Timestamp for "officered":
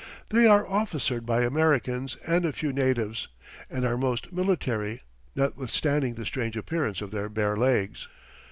0.67-1.27